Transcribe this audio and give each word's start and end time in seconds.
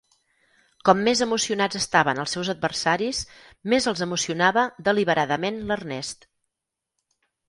Com 0.89 1.01
més 1.07 1.19
emocionats 1.25 1.77
estaven 1.79 2.21
els 2.23 2.31
seus 2.35 2.49
adversaris, 2.53 3.19
més 3.73 3.87
els 3.91 4.01
emocionava 4.07 4.63
deliberadament 4.89 5.61
l'Ernest. 5.73 6.27